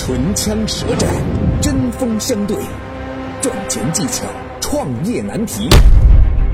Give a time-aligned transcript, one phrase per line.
[0.00, 1.10] 唇枪舌战，
[1.60, 2.56] 针锋相对，
[3.42, 4.24] 赚钱技巧，
[4.60, 5.68] 创业难题。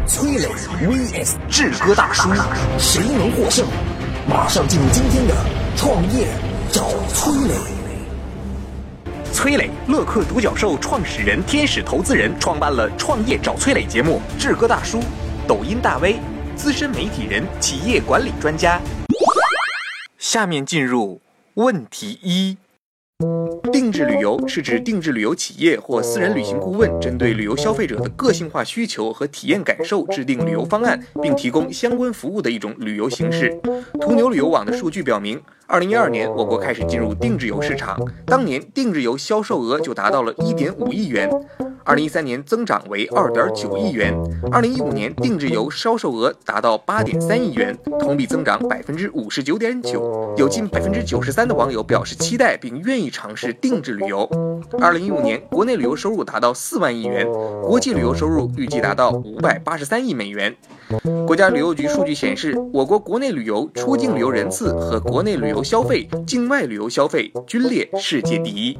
[0.07, 0.49] 崔磊
[0.81, 2.31] vs 志哥大叔，
[2.79, 3.67] 谁能获胜？
[4.27, 5.35] 马上进入今天的
[5.77, 6.27] 创业
[6.73, 7.55] 找崔磊。
[9.31, 14.23] 崔磊，乐客独角兽创始人、天使投资人，创办了《创业找崔磊》节目。
[14.39, 15.01] 志哥大叔，
[15.47, 16.19] 抖音大 V，
[16.57, 18.81] 资深媒体人，企业管理专家。
[20.19, 21.21] 下面进入
[21.53, 22.57] 问题一。
[23.73, 33.59] 定制旅游是指定制旅游企业或私人旅行顾问针对旅游消费者的个性化需求和体验感受制定旅游方案，并提供相关服务的一种旅游形式。
[34.01, 41.29] 途牛旅游网的数据表明，二零一二年我国开始进入定制游市场，当年定制游销售额就达到了一点五亿元。
[41.85, 44.15] 二零一三年增长为二点九亿元，
[44.51, 50.35] 二零一五年定制游销售额达到八点三亿元，同比增长百分之五十九点九。
[50.39, 54.27] 有近百分之九十三的网友表示期待并愿意尝试定制旅游。
[54.81, 57.31] 二零一五年国内旅游收入达到四万亿元，
[57.63, 60.57] 国际旅游收入预计达到五百八十三亿美元。
[61.27, 68.79] 国家旅游局数据显示，我国国内旅游出境旅游人次和国内旅游消费、境外旅游消费均列世界第一。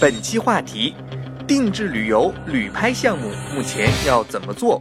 [0.00, 0.94] 本期话题。
[1.52, 4.80] 定制旅游旅拍项目目前要怎么做？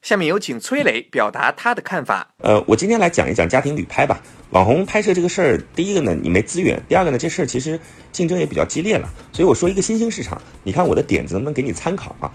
[0.00, 2.26] 下面有请崔磊表达他的看法。
[2.38, 4.18] 呃，我今天来讲一讲家庭旅拍吧。
[4.52, 7.78] 网红拍摄这个事儿，第一个呢，你没资源；第二个呢，这事儿其实
[8.10, 9.06] 竞争也比较激烈了。
[9.34, 12.32] 所以我说一个新兴市场，你看我的点子能不能给你参考啊？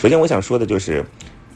[0.00, 1.04] 首先我想说的就是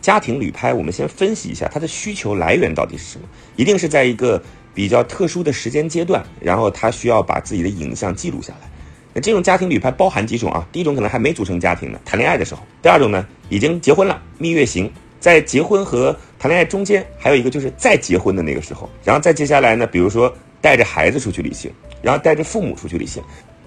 [0.00, 3.26] 家庭旅拍，我们先分析一下它的需求来源到底是什么？
[3.56, 4.40] 一定是在一个
[4.72, 8.70] 比较特殊的时间阶段，然后他需要把自己的影像记录下来。
[9.16, 10.68] 那这种家庭旅拍包含几种啊？
[10.70, 21.72] 第一种可能还没组成家庭呢，谈恋爱的时候；第二种呢，已经结婚了，蜜月行，在结婚和谈恋爱中间，还有一个就是再结婚的那个时候，然后再接下来呢，比如说带着孩子出去旅行，
[22.02, 23.22] 然后带着父母出去旅行。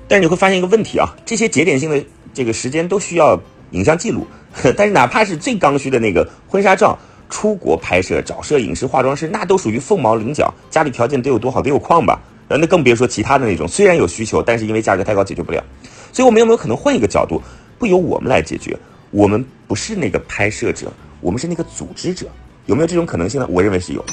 [0.07, 1.99] 但是你会发现一个问题啊，这些节点性的
[2.31, 4.27] 这个时间都需要影像记录，
[4.77, 6.95] 但是哪怕是最刚需的那个婚纱照，
[7.27, 12.21] 出国拍摄找摄影师、化妆师，那都属于凤毛麟角，家里条件得有多好，得有矿吧？
[12.49, 15.63] 呃，那更别说其他的那种，虽然有需求，但是因为价格太高解决不了。
[16.11, 17.39] 所以，我们有没有可能换一个角度，
[17.77, 18.75] 不由我们来解决？
[19.11, 22.25] 我们不是那个拍摄者，我们是那个组织者，
[22.65, 23.47] 有没有这种可能性呢？
[23.49, 24.03] 我认为是有。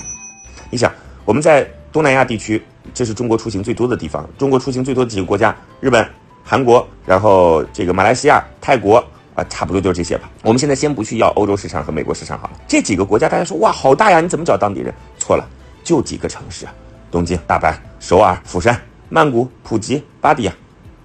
[0.70, 0.92] 你想，
[1.24, 4.28] 我们在东南亚地区，这是中国出行最多的地方。
[4.36, 6.06] 中国出行最多的几个国家，日本、
[6.44, 9.03] 韩国，然后这个马来西亚、泰国
[9.34, 10.30] 啊，差不多就是这些吧。
[10.42, 12.60] 我们现在先不去要欧洲市场和美国市场好了。
[12.68, 14.92] 这几个国家，大家说哇，好大呀，你怎么找当地人？
[15.18, 15.48] 错了，
[15.82, 16.66] 就几个城市。
[17.10, 20.54] 东京、大阪、首尔、釜山、曼谷、普吉、芭堤雅，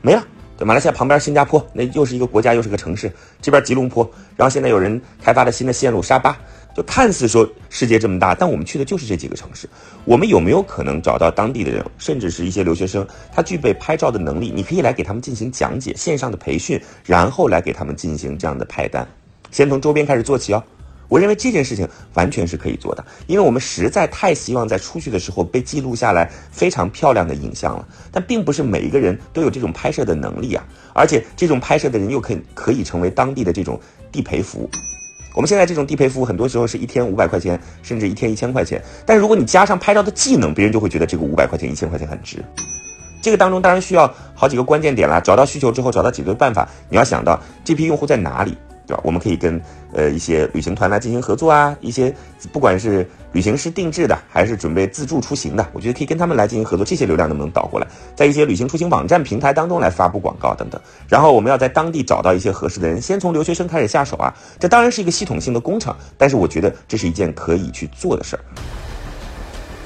[0.01, 0.23] 没了。
[0.57, 3.12] 对，马来西亚旁边新加坡，那又是一个国家，又是个城市。
[3.41, 6.38] 这边吉隆坡，然后现在有人开发了新的线路沙巴，
[6.75, 9.67] 就看似说世界这么大，但我们去的就是这几个城市。
[10.06, 14.51] 我们有没有可能找到当地的人，甚至是一些留学生，他具备拍照的能力？
[14.56, 19.07] 你可以来给他们进行讲解，线上的培训，然后来给他们进行这样的派单，
[19.50, 20.63] 先从周边开始做起哦。
[21.12, 27.86] 我认为这件事情完全是可以做的，因为我们实在太希望在出去的时候被记录下来非常漂亮的影像了。
[28.14, 30.64] 但并不是每一个人都有这种拍摄的能力啊，
[30.94, 33.78] 而且这种拍摄的人又可可以成为当地的这种
[34.10, 34.70] 地陪服务。
[35.36, 38.82] 我们现在这种地陪服务很多时候是一天五百块钱，甚至一天一千块钱。
[39.06, 42.42] 但如果你加上拍照的技能，别人就会觉得这个五百块钱、一千块钱很值。
[43.22, 46.66] 这个当中当然需要好几个关键点啦，找到需求之后，找到解决办法。
[46.90, 48.56] 你要想到这批用户在哪里。
[48.86, 49.02] 对吧？
[49.03, 49.62] 我们可以跟
[49.94, 52.14] 呃一些旅行团来进行合作啊，一些
[52.52, 56.86] 不管是旅行师定制的，还是准备自助出行的，我觉得可以跟他们来进行合作。
[56.86, 60.81] 这些流量能不能导过来，在一些旅行出行网站平台当中来发布广告等等。
[61.08, 64.34] 然后我们要在当地找到一些合适的人，先从留学生开始下手啊。
[64.59, 68.42] 这当然是一个系统性的工程，但是我觉得这是一件可以去做的事儿。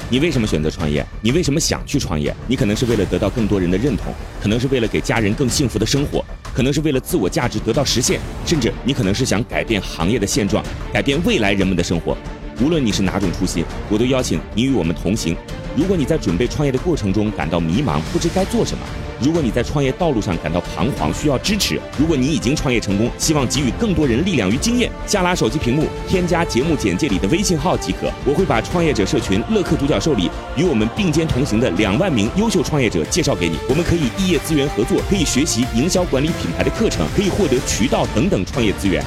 [0.07, 1.03] 你为什么选择创业？
[1.21, 2.33] 你为什么想去创业？
[2.47, 6.23] 你可能是为了得到更多人的认同，可能是为了给家人更幸福的生活，
[6.53, 10.63] 可能是为了自我价值得到实现，甚至你可能是想改变行业的现状，
[10.93, 12.15] 改变未来人们的生活。
[12.61, 15.35] 无论你是哪种初心，我都邀请你与我们同行。
[15.75, 18.85] 如果你在准备创业的过程中感到迷茫，不知该做什么。
[19.21, 28.11] 如果你在创业道路上感到彷徨，需要支持；如果你已经创业成功，希望给予更多人力量与经验，下拉手机屏幕，添加节目简介里的微信号即可。
[28.25, 33.57] 我会把创业者社群乐客独角兽里与我们并肩同行的两万名优秀创业者介绍给你。
[33.69, 39.03] 我们可以异业资源合作，可以学习营销管理品牌的课程，可以获得渠道等等创业资源。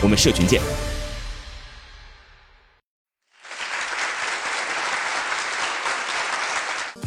[0.00, 0.60] 我们社群见。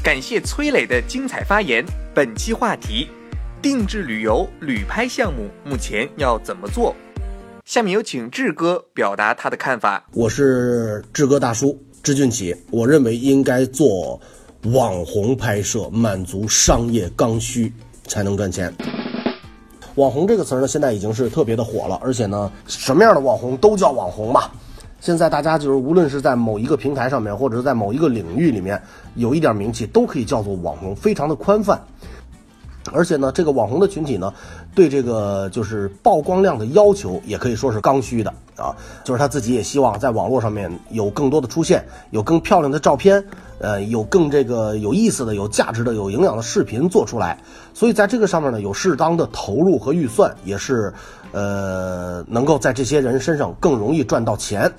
[0.03, 1.85] 感谢崔磊的精彩发言。
[2.11, 3.07] 本期话题：
[3.61, 6.95] 定制旅游旅拍项目目前要怎么做？
[7.65, 10.03] 下面有请志哥表达他的看法。
[10.13, 14.19] 我是志哥大叔志俊启，我认为应该做
[14.63, 17.71] 网红拍摄，满足商业刚需
[18.07, 18.73] 才能赚钱。
[19.93, 24.51] 网红这个词儿呢，现在已经是特别的火了，而且呢，什么样的网红都叫网红吧。
[25.01, 28.79] 现在大家就是无论是在某一个平台上面，或者是在某一个领域里面
[29.15, 31.81] 有一点名气，都可以叫做网红，非常的宽泛。
[32.91, 34.33] 而且呢，这个网红的群体呢，
[34.73, 43.23] 对这个就是曝光量的要求也可以说是刚需的啊，就是他自己也希望在网络上面有更多的出现，有更漂亮的照片，
[43.59, 47.37] 呃，有更这个有意思的、有价值的、有营养的视频做出来。
[47.73, 50.91] 所以在这个上面呢，有适当的投入和预算，也是
[51.31, 54.71] 呃，能够在这些人身上更容易赚到钱。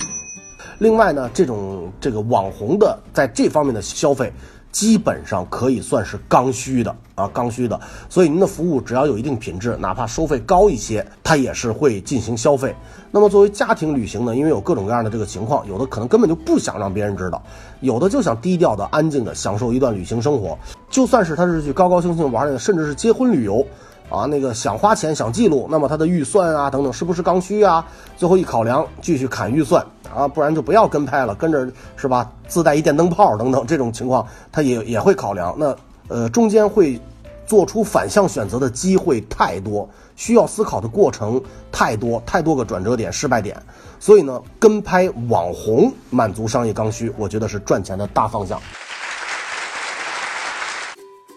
[0.78, 4.32] 另外呢，这种这个网红的在这方面的消费。
[4.72, 7.78] 基本上可以算是刚需的啊，刚需的。
[8.08, 12.74] 所以您的服务只要有一定品质，哪怕收费高一些，它也是会进行消费。
[13.10, 17.42] 那么作为家庭旅行呢，因为有各种各样的这个情况，有的可能根本就不想让别人知道，
[17.80, 20.58] 有的就想低调的、安静的享受一段旅行生活。
[20.90, 23.64] 就算是他是去高高兴兴玩的，甚至是结婚旅游。
[24.10, 27.82] 啊，那个想花钱想记录，那么他的预算啊等等是不是刚需啊？
[28.14, 29.82] 最后一考量，继续砍预算
[30.14, 31.66] 啊，不然就不要跟拍了，跟着
[31.96, 32.30] 是吧？
[32.46, 35.54] 自带一电灯泡等等这种情况，他也也会考量。
[35.58, 35.76] 那
[36.08, 37.00] 呃中间会
[37.46, 43.60] 做出反向选择的机会太多，需要思考的过程太多，太多个转折点、失败点。
[43.98, 48.60] 所以呢，跟拍网红满足商业刚需，我觉得是赚钱的大方向。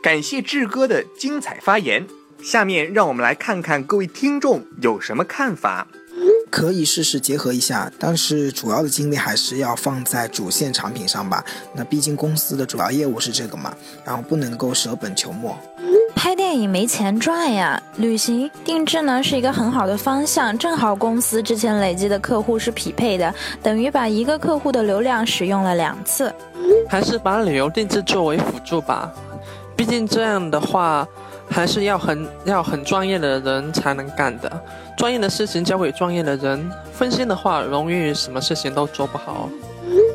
[0.01, 2.05] 感谢志哥的精彩发言。
[2.43, 5.87] 下面让我们来看看各位听众有什么看法。
[6.55, 11.43] 可以试试结合一下，但是主要的精力还是要放在主线产品上吧。
[11.73, 13.75] 那毕竟公司的主要业务是这个嘛，
[14.05, 15.57] 然后不能够舍本求末。
[16.15, 26.33] 拍电影没钱赚呀，旅行定制呢是一个很好的方向，正好公司之前累积的客户是匹配的，等于把一个客户的流量使用了两次。
[26.87, 29.11] 还是把旅游定制作为辅助吧，
[29.75, 31.05] 毕竟这样的话。
[31.49, 34.63] 还是要很要很专业的人才能干的，
[34.97, 39.49] 专业的事情交给专业的人，分心的话容易什么事情都做不好。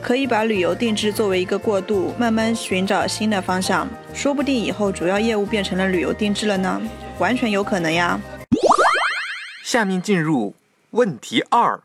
[0.03, 6.81] 可以把旅游定制作为一个过渡，慢慢寻找新的方向，说不定以后主要业务变成了旅游定制了呢，
[7.19, 8.21] 完全有可能呀。
[9.63, 10.55] 下面进入
[10.91, 11.81] 问题二。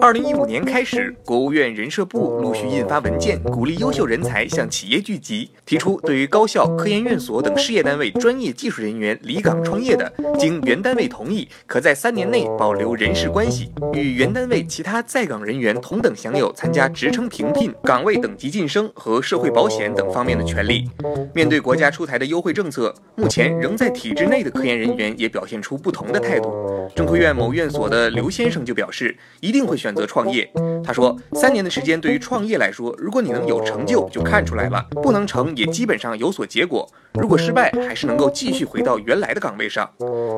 [0.00, 20.88] 二零一五年开始，国务院人社部陆续印发文件，鼓励优秀人才向企业聚集，提出对于高校、科研院所等事业单位专业技术人员离岗创业的，经原单位同意，可在三年内保留人事关系，与原单位其他在岗人员同等享有参加职称评聘、岗位等级晋升和社会保险等方面的权利。
[21.34, 26.52] 面对国家出台的优惠政策，目前仍在体制内的科研人员也表现出不同的态度。
[26.94, 29.96] 中科院某院所的刘先生就表示，一定会选。
[29.96, 30.46] 择创业，
[30.84, 36.86] 他说：“三年的时间对于创业来说，如果你能有成就，就看出来了；不能成，也基本上有所结果。
[37.14, 39.90] 如果失败，还是能够继续回到原来的岗位上。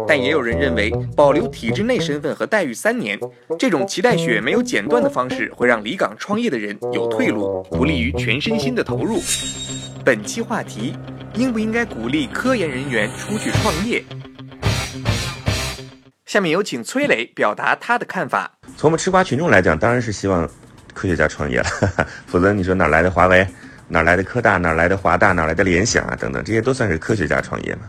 [0.06, 3.18] 但也有人认为，保留体制内身份和待遇三年，
[3.58, 9.18] 这种脐带血没有剪断的方式，会让离岗创业的人有退路，不利于全身心的投入。”
[10.06, 10.94] 本期话题：
[11.34, 14.04] 应不应该鼓励科研人员出去创业？
[16.28, 18.52] 下面有请崔磊表达他的看法。
[18.76, 20.46] 从我们吃瓜群众来讲，当然是希望
[20.92, 21.66] 科学家创业了，
[22.28, 23.48] 否则你说哪来的华为，
[23.88, 26.14] 哪来的科大，哪来的华大，哪来的联想啊？
[26.20, 27.88] 等等，这些都算是科学家创业嘛？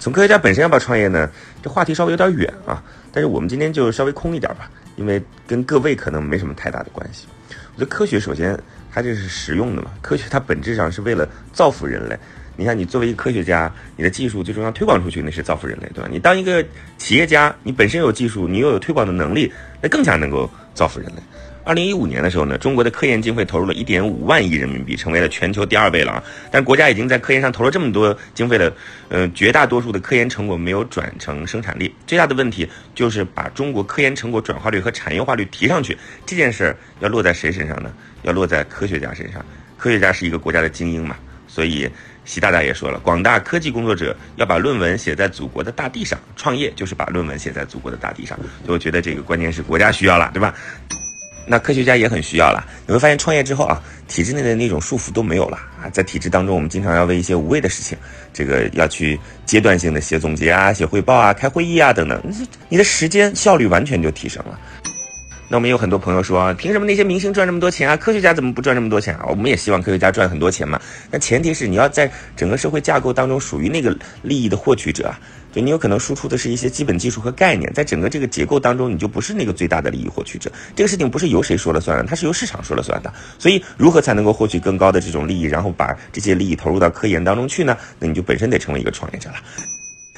[0.00, 1.30] 从科学家本身要不要创业呢？
[1.62, 2.82] 这话题稍微有点远啊。
[3.12, 7.28] 但是我们今天就稍微空一点吧，因为跟各位可能没什么太大的关系。
[7.76, 8.58] 我觉得科学首先
[8.92, 12.18] 它这是实用的嘛，科学它本质上是为了造福人类。
[12.56, 16.08] 你看，你作为一个科学家，你的技术最终要推广出去，那是造福人类，对吧？
[16.10, 16.64] 你当一个
[16.96, 21.16] 企业家，你本身有技术，你又有推广的能力，那更加能够造福人类。
[21.64, 26.24] 二零一五年的时候呢，中国的科研经费投入了一点五万亿人民币，成为了全球第二位了啊！
[26.48, 28.72] 但国家已经在科研上投了这么多经费了，
[29.08, 35.98] 呃，绝大多数的科研成果没有转成生产力，最大的问题就是把中国科研成果转化率和产业化率提上去。
[36.24, 37.92] 这件事儿要落在谁身上呢？
[38.22, 39.44] 要落在科学家身上。
[39.76, 41.90] 科学家是一个国家的精英嘛，所以。
[42.26, 48.36] 习大大也说了，广大科技工作者要把论文写在祖国的大地上，创业就是把论文写在祖国的大地上。
[48.64, 50.54] 所以我觉得这个关键是国家需要了，对吧？
[51.48, 52.66] 那科学家也很需要了。
[52.88, 55.88] 你会发现，创业之后啊，体制内的那种束缚都没有了啊。
[55.92, 57.96] 在体制当中，我们经常要为一些无谓的事情，
[58.32, 62.20] 这个要去阶段性的写总结啊、写汇报啊、开会议啊等等，
[62.68, 64.58] 你的时间效率完全就提升了。
[65.48, 67.96] 那我们有很多朋友说，凭什么那些明星赚这么多钱啊？
[67.96, 69.26] 科学家怎么不赚这么多钱啊？
[69.28, 70.80] 我们也希望科学家赚很多钱嘛。
[71.08, 75.20] 但前提是你要在整个社会架构当中属于那个利益的获取者啊。
[75.52, 80.50] 就你有可能输出的是一些基本技术和概念，在整个这个结构当中，你就不是那个最大的利益获取者。
[80.74, 83.14] 这个事情不是由谁说了算，它是由市场说了算的。
[83.38, 87.78] 所以，如何才能够获取更高的这种利益，然后把这些利益投入到科研当中去呢？
[88.00, 89.36] 那你就本身得成为一个创业者了。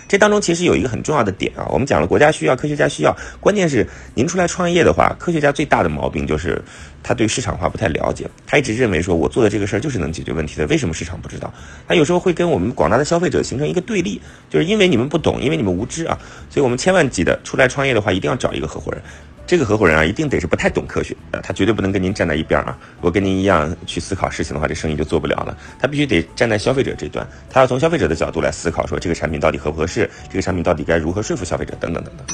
[0.08, 6.60] 这当中其实有一个很重要的点啊，我们讲了国家需要，科学家需要，关键是您出来创业的话，科学家最大的毛病就是
[7.02, 11.52] 他对市场化不太了解，他一直认为说我做的这个事儿就是能解决问题的，为什么市场不知道？
[11.86, 16.18] 他有时候会跟我们广大的消费者形成一个对立，就是因为你们不懂，因为你们无知啊，
[16.50, 19.00] 所以我们千万记得出来创业的话，一定要找一个合伙人。
[19.46, 22.76] 这个合伙人啊，一定得是不太懂科学，他绝对不能跟您站在一边啊。
[22.96, 25.56] 如果跟您一样去思考事情的话，这生意就做不了了。
[25.80, 32.26] 他必须得站在消费者这端，他要从消费者的角度来思考，说这个产品到底合不合适，这个产品到底该如何说服消费者，等等等等。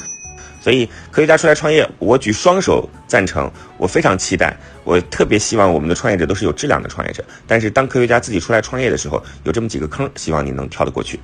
[0.64, 7.22] 所以，科学家出来创业，我举双手赞成，我非常期待，我特别希望我们的创业者都是有质量的创业者。
[7.46, 11.20] 但是，当科学家自己出来创业的时候，有这么几个坑，希望你能跳得过去。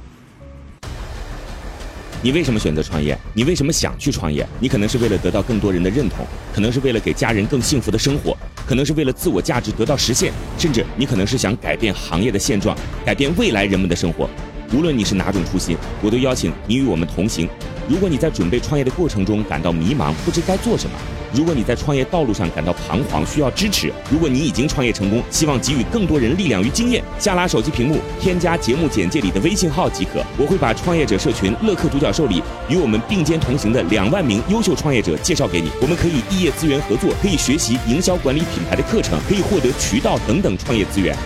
[2.21, 3.17] 你为什么选择创业？
[3.33, 4.47] 你为什么想去创业？
[4.59, 14.29] 你可能是为了得到更多人的认同，可能是为了给家人更幸福的生活，可能是为了自我价值得到实现，甚至你可能是想改变行业的现状，改变未来人们的生活。
[14.75, 17.49] 无论你是哪种初心，我都邀请你与我们同行。
[17.91, 20.97] 如果你在准备创业的过程中感到迷茫，不知该做什么；
[21.35, 30.25] 如果你在创业道路上感到彷徨，需要支持；如果你已经创业成功，希望给予更多人力量与经验，下拉手机屏幕，添加节目简介里的微信号即可。
[30.39, 35.69] 我会把创业者社群乐客独角兽里与我们并肩同行的两万名优秀创业者介绍给你。
[35.83, 41.17] 我们可以异业资源合作，可以学习营销管理品牌的课程，可以获得渠道等等创业资源。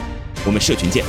[0.47, 1.05] 我们社群见。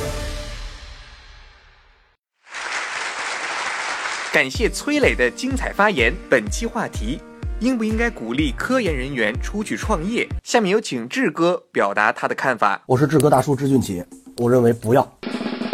[4.36, 6.12] 感谢崔磊的精彩发言。
[6.28, 7.18] 本期话题：
[7.60, 10.28] 应不应该鼓励科研人员出去创业？
[10.44, 12.78] 下面有请志哥表达他的看法。
[12.84, 14.04] 我是志哥大叔志俊启，
[14.36, 15.10] 我认为不要。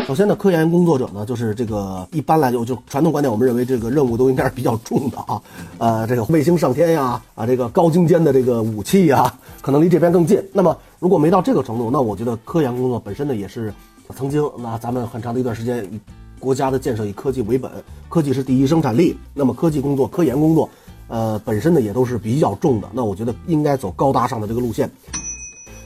[0.07, 5.43] 首先呢，科研工作者呢，就是这个一般来讲，就传统观点，我们认为这个任务都应该是比较重的啊，
[5.79, 10.41] 呃，这个卫星上天呀，啊，这个高精尖的这个武器呀，可能离这边更近。
[10.53, 13.75] 那么如果没到这个程度，那我觉得科研工作本身呢，也是
[14.15, 15.85] 曾经那咱们很长的一段时间。
[16.43, 17.71] 国家的建设以科技为本，
[18.09, 19.17] 科技是第一生产力。
[19.33, 20.69] 那么科技工作、科研工作，
[21.07, 22.91] 呃，本身呢也都是比较重的。
[22.93, 24.91] 那我觉得应该走高大上的这个路线，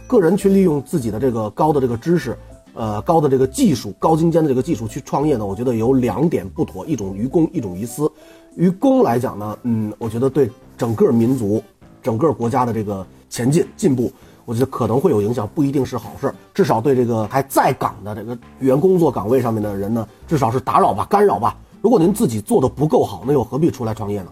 [0.06, 2.34] 个人去利用自己的这个高的这个知识，
[2.72, 8.10] 呃，高的这个技术、高精尖的这个技术去创业呢，我觉得有两点不妥：一种于公，一种于私。
[8.56, 11.62] 于公来讲呢，嗯，我觉得对整个民族、
[12.02, 14.10] 整个国家的这个前进进步。
[14.46, 16.32] 我觉得可能会有影响，不一定是好事。
[16.54, 21.54] 至少对这个还在岗的这个原工作岗位上面的人呢，至少是打扰吧、干扰吧。
[21.82, 24.28] 如果您自己做的不够好，那又何必出来创业呢？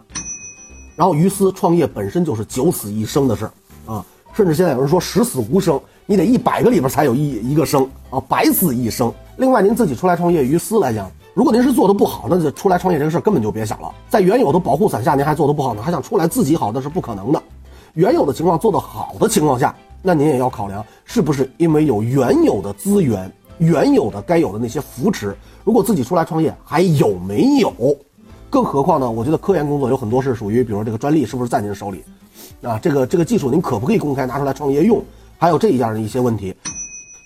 [0.97, 3.51] 然后于私创业本身就是九死一生的事
[3.87, 9.13] 啊，甚至现在有人说十死无生，你得一百个里边才有一一个生啊，百死一生。
[9.37, 13.91] 另外，您自己出来创业，于私来讲，如果您是做的不好，那就出来创业这个事根本就别想了。
[14.09, 17.43] 在原有的保护伞下，您还做的不好呢，还想出来自己好，那是不可能的。
[17.95, 19.75] 原有的情况做得好的情况下。
[20.07, 25.35] 那您也要考量，是不是因为有原有的资源、原有的该有的那些扶持？
[25.65, 27.73] 如果自己出来创业，还有没有？
[28.51, 29.11] 更何况呢？
[29.11, 32.05] 我觉得科研工作有很多是属于，比如说这个专利是不是在您手里？
[32.61, 35.03] 啊，这个这个技术您可不可以公开拿出来创业用？
[35.39, 36.55] 还有这一样的一些问题。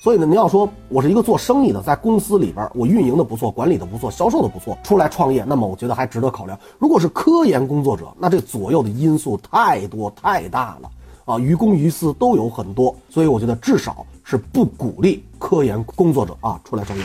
[0.05, 6.57] 所以呢，您要说我是一个做生意的，在公司里边我运营的不错，管理的不错，销售的不错，出来创业，那么我觉得还值得考量。
[6.79, 10.89] 如果是科研工作者，那这左右的因素太多太大了。
[11.29, 17.05] 啊，于公于私都有很多，所以我觉得至少是不鼓励科研工作者啊出来创业。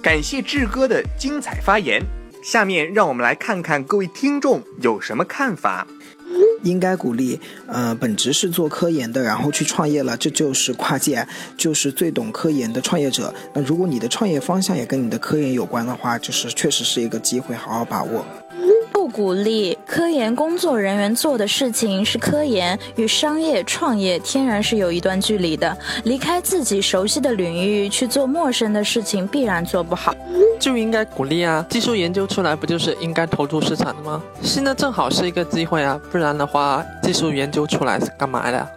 [0.00, 2.00] 感谢志哥的精彩发言，
[2.40, 5.88] 下面让我们来看看各位听众有什么看法。
[6.62, 11.26] 应该鼓励，呃，本职是做科研的，然后去创业了，这就是跨界，
[11.56, 13.34] 就是最懂科研的创业者。
[13.54, 18.24] 那如果你的创业方向也跟你的科研有关的话，就是确实是一个机会，好好把握。
[19.08, 25.74] 不鼓励科研工作人员做的事情是科研，与商业创业天然是有一段距离的。
[26.04, 30.14] 离开自己熟悉的领域去做陌生的事情，必然做不好。
[30.60, 31.64] 就应该鼓励啊！
[31.70, 34.22] 技术研究出来不就是应该投入市场的吗？
[34.42, 35.98] 现在正好是一个机会啊！
[36.12, 38.68] 不然的话，技术研究出来是干嘛的？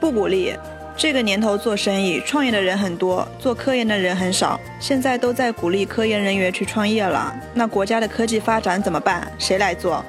[0.00, 0.54] 不鼓励。
[0.96, 4.58] 这个年头做生意、创业的人很多，做科研的人很少。
[4.78, 9.26] 现在都在鼓励科研人员去创业了，那国家的科技发展怎么办？
[9.38, 10.04] 谁来做？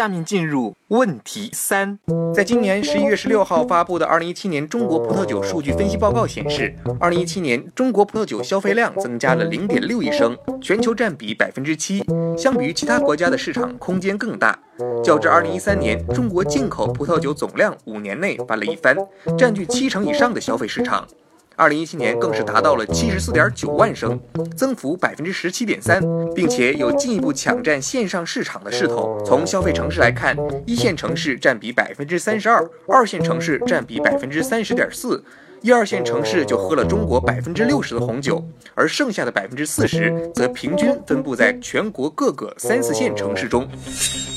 [0.00, 1.98] 下面进入问题三，
[2.34, 12.02] 在今年十一月十六号发布的二零一七年中国葡萄酒数据分析报告显示，二零一七年中国葡萄酒消费量增加了零点六亿升，全球占比百分之七，
[12.34, 14.58] 相比于其他国家的市场空间更大。
[15.04, 18.96] 较之二零一三年，中国进口葡萄酒总量五年内翻了一番，
[19.36, 21.06] 占据七成以上的消费市场。
[21.60, 24.18] 二零一七年更是达到了七十四点九万升，
[24.56, 26.02] 增幅百分之十七点三，
[26.34, 29.22] 并且有进一步抢占线上市场的势头。
[29.26, 35.22] 从消费城市来看，一线城市占比百分之三十二，二线城市占比百分之三十点四，
[35.60, 38.42] 一二线城市就喝了中国百分之六十的红酒，
[38.74, 43.68] 而剩下的百分之四十则平均分布在全国各个三四线城市中。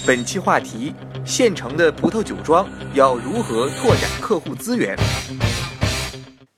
[0.06, 4.94] 本期话题：县城的葡萄酒庄要如何拓展客户资源？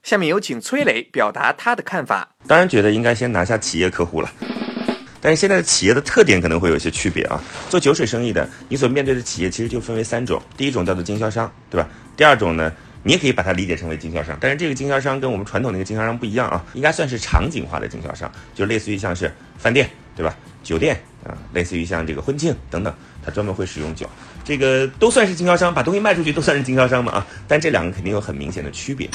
[0.05, 2.29] 下面有请崔磊表达他的看法。
[2.45, 4.31] 当然觉得应该先拿下企业客户了，
[5.19, 7.41] 但是现在的企业的特点可能会有一些区别啊。
[7.71, 11.89] 做酒水生意的，你所面对的企业其实就分为三种，第一种叫做经销商，对吧？
[12.15, 12.71] 第二种呢，
[13.01, 20.37] 你也可以把它理解成为经销商，但是这个经销商跟我们传统那个经销商不一样啊，应该算是场景化的经销商，就类似于像是饭店，对吧？
[20.61, 22.93] 酒店啊，类似于像这个婚庆等等，
[23.25, 24.07] 它专门会使用酒，
[24.43, 27.27] 这个都算是经销商，把东西卖出去都算是经销商嘛啊。
[27.47, 29.09] 但这两个肯定有很明显的区别。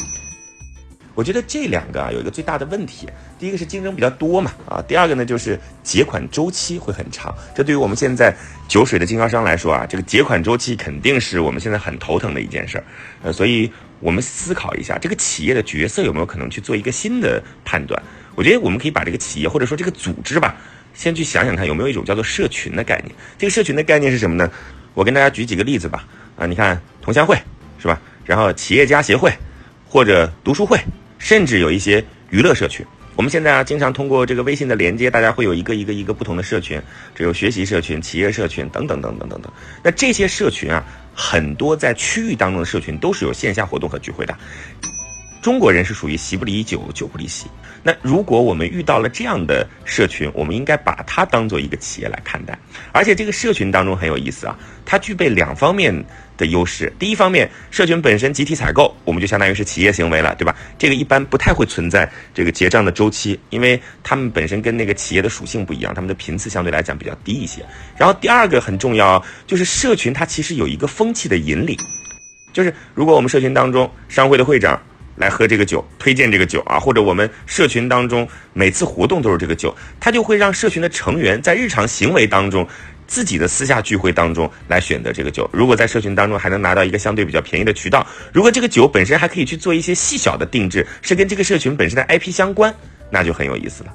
[1.20, 3.06] 我觉得这两个啊有一个最大的问题，
[3.38, 8.34] 第一个是竞争比较多嘛，啊，第二个呢就是结款周期会很长，这对于我们现在
[8.66, 12.84] 酒水的经销商来说啊，这个结款周期肯定是我们现在很头疼的一件事儿，
[13.22, 18.02] 呃，所以我们思考一下这个企业的角色有没有可能去做一个新的判断？
[18.34, 20.56] 我觉得我们可以把这个企业或者说这个组织吧，
[20.94, 23.14] 先去想想看有没有一种叫做社群的概念。
[23.36, 24.50] 这个社群的概念是什么呢？
[24.94, 26.08] 我跟大家举几个例子吧，
[26.38, 27.36] 啊，你看同乡会
[27.78, 28.00] 是吧？
[28.24, 29.30] 然后企业家协会
[29.86, 30.80] 或者读书会。
[31.20, 32.84] 甚至有一些娱乐社群，
[33.14, 36.80] 我们现在啊经常通过这个微信的连接，大家会有一个一个一个不同的社群，
[37.14, 39.52] 只有学习社群、企业社群等等等等等等。
[39.84, 40.82] 那这些社群啊，
[41.14, 44.34] 很多在区域当中的社群都是有线下活动和聚会的。
[45.42, 47.46] 中国人是属于席不离酒，酒不离席。
[47.82, 52.58] 那如果我们遇到了这样的社群，我们应该把它当做一个企业来看待。
[52.92, 56.04] 而且这个社群当中很有意思啊，它具备两方面
[56.40, 56.92] 的优势。
[56.98, 60.56] 第一方面，社群本身集体采购，我们就相当于是企业行为了，对吧？
[60.78, 67.64] 这个一般不太会存在这个结账的周期，因为他们本身跟那个企业的属性不一样，他们的频次相对来讲比较低一些。
[67.96, 71.76] 然后第二个很重要，就是社群它其实有一个风气的引领，
[72.52, 74.80] 就是如果我们社群当中商会的会长。
[75.16, 82.66] 来喝这个酒，推荐这个酒啊，或者我们社群当中每次活动都是这个酒，它就会让社群的成员在日常行为当中，
[83.10, 85.50] 自己的私下聚会当中来选择这个酒。
[85.52, 92.72] 如果在社群当中还能拿到一个相对比较便宜的渠道，如果这个酒本身还可以去做一些细小的定制，是跟这个社群本身的 IP 相关，
[93.10, 93.92] 那就很有意思了。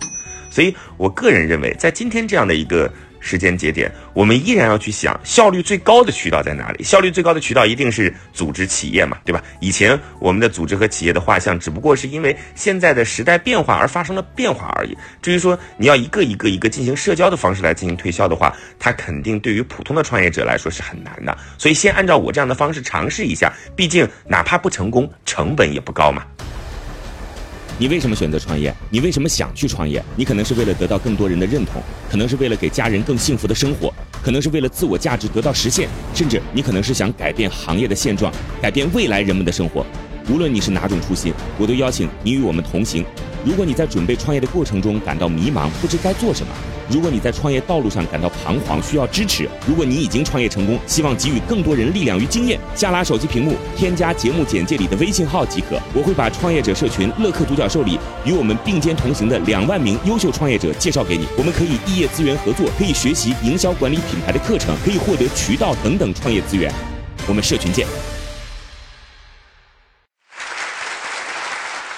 [0.52, 2.92] 所以我个人认为，在今天这样的一个。
[3.26, 6.84] 时间节点，我们依然要去想效率最高的渠道在哪里？
[6.84, 9.44] 效率最高的渠道一定是组织企业嘛，对吧？
[9.60, 14.96] 以前我们的组织和企业的画像，只不过是因为现在的时代变化而发生了变化而已。
[15.24, 21.36] 至于说你要一个一个一个进行社交的方式来进行推销的话，它肯定对于普通的创业者来说是很难的。
[21.58, 26.24] 所以先按照我这样的方式尝试一下，毕竟哪怕不成功，成本也不高嘛。
[27.78, 28.74] 你为什么选择创业？
[28.90, 30.02] 你为什么想去创业？
[30.16, 39.86] 你可能是为了得到更多人的认同，可能是为了给家人更幸福的生活，可能是为了自我价值得到实现，甚至你可能是想改变行业的现状，改变未来人们的生活。
[40.30, 43.04] 无论你是哪种初心，我都邀请你与我们同行。
[43.46, 46.52] 如果你在准备创业的过程中感到迷茫，不知该做什么；
[46.90, 55.80] 如果你在创业道路上感到彷徨，需要支持；如果你已经创业成功，希望给予更多人力量与经验，下拉手机屏幕，添加节目简介里的微信号即可。
[55.94, 61.28] 我会把创业者社群乐客独角兽里与我们并肩同行的两万名优秀创业者介绍给你。
[61.38, 66.74] 我们可以异业资源合作，可以学习营销管理品牌的课程，可以获得渠道等等创业资源。
[67.28, 67.86] 我们社群见。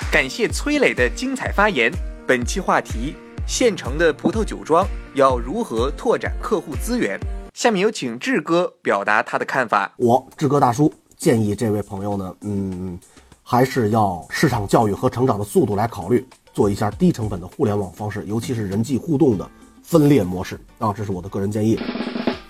[0.10, 1.92] 感谢崔磊的精彩发言。
[2.26, 3.14] 本期话题：
[3.46, 7.20] 县城的葡萄酒庄要如何拓展客户资源？
[7.54, 9.92] 下面有请志哥表达他的看法。
[9.98, 12.98] 我志哥大叔建议这位朋友呢，嗯，
[13.44, 19.48] 还是要市场教育和成长的速度来考虑，做一下低成本的互联网方式，尤其是人际互动的
[19.84, 21.78] 分裂模式啊，这是我的个人建议。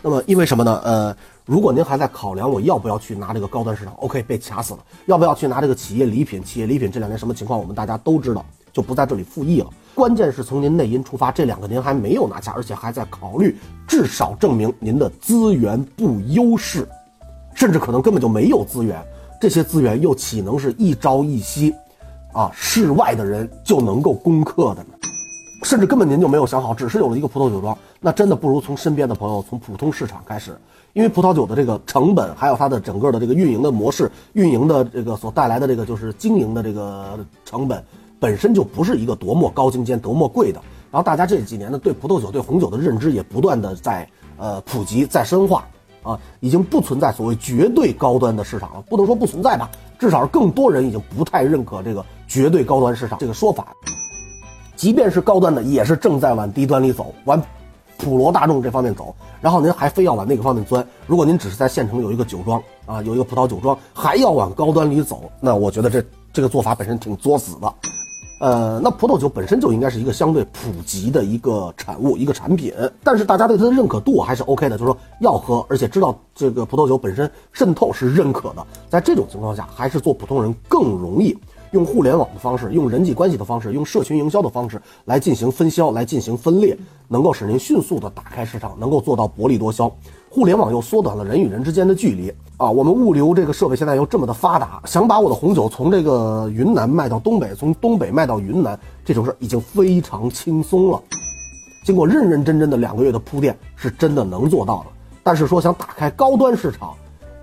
[0.03, 0.79] 那么因为什么呢？
[0.83, 1.17] 呃。
[1.47, 4.79] 如果您还在考量我要不要去拿这个高端市场，OK，被卡死了。
[5.05, 6.43] 要不要去拿这个企业礼品？
[6.43, 7.57] 企业礼品这两年什么情况？
[7.57, 9.69] 我们大家都知道，就不在这里复议了。
[9.95, 13.55] 关键是从您内因出发，这两个您还没有拿下，而且还在考虑，
[13.87, 16.85] 至少证明您的资源不优势，
[17.55, 19.01] 甚至可能根本就没有资源。
[19.39, 21.73] 这些资源又岂能是一朝一夕，
[22.33, 24.89] 啊，世外的人就能够攻克的呢？
[25.67, 30.57] 甚至根本您就没有想好，只是有了一个葡萄酒庄，那真的不如从身边的朋友，从普通市场开始，
[30.93, 37.83] 因为葡萄酒的这个成本，还有它的整个的这个运营的模式，运营的这个所带来的这个就是经营的这个成本，
[38.17, 40.61] 本身就不是一个多么高精尖、多么贵的。
[40.89, 45.67] 然后大家这几年呢，对葡萄酒、对红酒的认知也不断的在呃普及、在深化，
[46.01, 53.67] 啊，已经不存在所谓绝对高端的市场了，不能说不存在吧，至少是更多人已经不太认可这个绝对高端市场这个说法。
[54.77, 57.41] 即便是高端的，也是正在往低端里走，往
[57.97, 59.13] 普罗大众这方面走。
[59.41, 60.85] 然后您还非要往那个方面钻。
[61.07, 67.73] 如果您只是在县城有一个酒庄啊，有一个葡萄酒庄，还要往高端里走，那我觉得这这个做法本身挺作死的。
[68.39, 72.71] 呃，那葡萄酒本身就应该是一个相对普及的一个产物、一个产品，
[73.03, 78.63] 但是大家对它的认可度还是 OK 的，就是说要喝，而且知道这个葡萄酒本身渗透是认可的。
[78.89, 81.35] 在这种情况下，还是做普通人更容易。
[81.71, 86.77] 用互联网的方式，用人际关系的方式，用社群营销的方式来进行分销，来进行分裂，
[87.07, 89.91] 能够使您迅速的打开市场，能够做到薄利多销。
[90.29, 92.69] 互联网又缩短了人与人之间的距离啊！
[92.69, 101.01] 我们物流这个设备现在又这么的发达，想把我的红酒从这个云南卖到东北，从东北卖到云南，这种事已经非常轻松了。
[101.85, 104.85] 经过认认真真的两个月的铺垫，是真的能做到的。
[105.23, 106.93] 但是说想打开高端市场，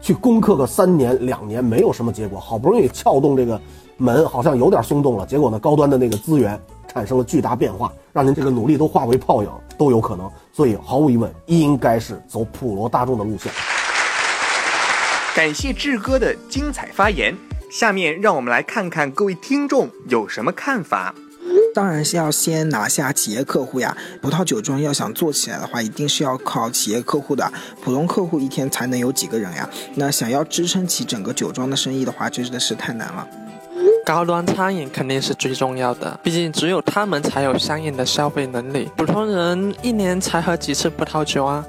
[0.00, 2.38] 去攻克个三年两年，没有什么结果。
[2.38, 3.60] 好不容易撬动这个。
[3.96, 6.60] 门好像有点松动了，结果呢，高端的那个资源
[6.92, 10.30] 产生了巨大变化，让您这个努力都化为泡影都有可能。
[10.52, 13.52] 所以毫无疑问，应该是走普罗大众的路线。
[15.34, 17.36] 感谢志哥的精彩发言，
[17.70, 21.14] 下面让我们来看看各位听众有什么看法。
[21.74, 23.96] 当然是要先拿下企业客户呀！
[24.22, 27.52] 葡萄酒庄要想做起来的话，一定是要靠企业客户的。
[27.82, 29.68] 普通客户一天才能有几个人呀？
[29.96, 33.26] 那想要支撑起整个酒庄的生意的话，真的是太难了。
[34.04, 38.90] 高端餐饮肯定是最重要的，毕竟只有他们才有相应的消费能力。
[38.96, 41.64] 普通人一年才喝几次葡萄酒啊？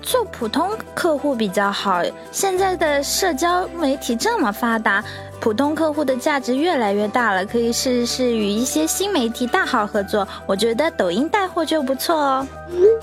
[0.00, 2.00] 做普通客户比较好。
[2.30, 5.04] 现在的社交媒体这么发达，
[5.40, 10.26] 普通客户的价值越来越大了，可以试试与一些新媒体大号合作。
[10.46, 12.46] 我觉得抖音带货就不错哦。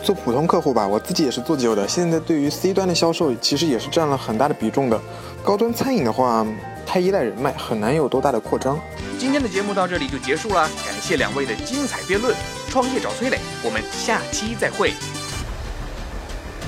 [0.02, 5.00] 做普通客户吧，我自己也是做酒的，现在对于 C 端的销售其实也是占了很大的比重的。
[5.43, 6.47] 高端餐饮的话。
[6.88, 8.80] 太依赖人脉，很难有多大的扩张。
[9.19, 12.34] 今天的节目到这里就结束了，感谢两位的精彩辩论。
[12.69, 14.93] 创业找崔磊，我们下期再会。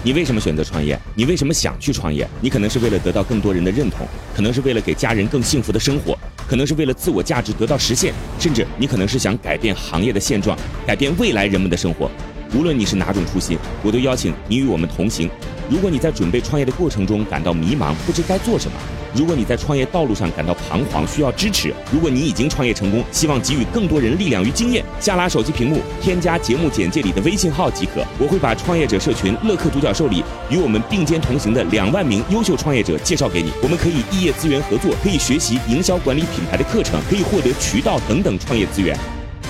[0.04, 1.00] 你为什么选择创业？
[1.16, 2.28] 你为什么想去创业？
[2.42, 4.06] 你可能是为了得到更多人的认同，
[4.36, 12.12] 可能是为了给家人更幸福的生活，可能是为了自我价值得到实现，甚至你可能是想改变行业的现状，改变未来人们的生活。
[12.54, 15.30] 无论你是哪种初心，我都邀请你与我们同行。
[15.70, 18.78] 如果你在准备创业的过程中感到迷茫，不知该做什么。
[19.13, 28.06] 如果你在创业道路上感到彷徨，需要支持；如果你已经创业成功，希望给予更多人力量与经验，下拉手机屏幕，添加节目简介里的微信号即可。
[28.19, 33.52] 我会把创业者社群乐客独角兽里与我们并肩同行的两万名优秀创业者介绍给你。
[33.62, 38.98] 我们可以异业资源合作，可以学习营销管理品牌的课程，可以获得渠道等等创业资源。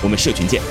[0.02, 0.62] 我们社群见。